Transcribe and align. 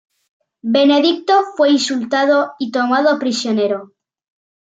Benedicto 0.63 1.43
fue 1.55 1.69
insultado 1.69 2.55
y 2.57 2.71
tomado 2.71 3.19
prisionero. 3.19 3.93